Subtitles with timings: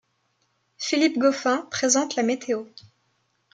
[0.79, 2.65] Philippe Goffin présente la météo.